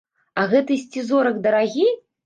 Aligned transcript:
А 0.43 0.45
гэты 0.53 0.79
сцізорык 0.85 1.41
дарагі? 1.47 1.87